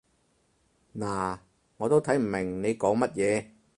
[0.97, 1.37] 嗱，
[1.77, 3.45] 我都睇唔明你講乜嘢